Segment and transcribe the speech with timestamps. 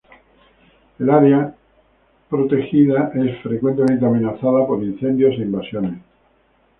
[0.97, 1.53] El área
[2.27, 5.99] protegida es frecuentemente amenazada por incendios e invasiones.